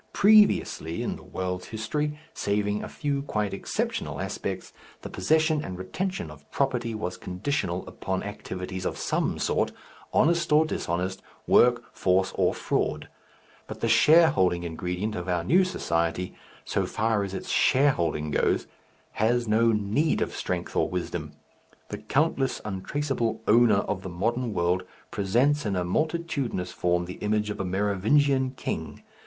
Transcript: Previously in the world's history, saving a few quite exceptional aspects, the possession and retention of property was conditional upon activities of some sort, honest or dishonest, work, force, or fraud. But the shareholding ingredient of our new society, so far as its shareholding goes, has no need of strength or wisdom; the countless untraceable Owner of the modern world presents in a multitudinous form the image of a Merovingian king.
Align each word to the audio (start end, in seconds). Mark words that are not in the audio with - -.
Previously 0.13 1.03
in 1.03 1.15
the 1.15 1.21
world's 1.21 1.67
history, 1.67 2.17
saving 2.33 2.83
a 2.83 2.89
few 2.89 3.21
quite 3.21 3.53
exceptional 3.53 4.19
aspects, 4.19 4.73
the 5.03 5.11
possession 5.11 5.63
and 5.63 5.77
retention 5.77 6.31
of 6.31 6.49
property 6.49 6.95
was 6.95 7.17
conditional 7.17 7.87
upon 7.87 8.23
activities 8.23 8.83
of 8.83 8.97
some 8.97 9.37
sort, 9.37 9.71
honest 10.11 10.51
or 10.51 10.65
dishonest, 10.65 11.21
work, 11.45 11.83
force, 11.93 12.31
or 12.33 12.51
fraud. 12.51 13.09
But 13.67 13.81
the 13.81 13.87
shareholding 13.87 14.63
ingredient 14.63 15.13
of 15.13 15.29
our 15.29 15.43
new 15.43 15.63
society, 15.63 16.33
so 16.65 16.87
far 16.87 17.23
as 17.23 17.35
its 17.35 17.49
shareholding 17.49 18.31
goes, 18.31 18.65
has 19.21 19.47
no 19.47 19.71
need 19.71 20.19
of 20.19 20.35
strength 20.35 20.75
or 20.75 20.89
wisdom; 20.89 21.33
the 21.89 21.99
countless 21.99 22.59
untraceable 22.65 23.43
Owner 23.47 23.81
of 23.81 24.01
the 24.01 24.09
modern 24.09 24.51
world 24.51 24.81
presents 25.11 25.63
in 25.63 25.75
a 25.75 25.83
multitudinous 25.83 26.71
form 26.71 27.05
the 27.05 27.19
image 27.21 27.51
of 27.51 27.59
a 27.59 27.63
Merovingian 27.65 28.55
king. 28.57 29.03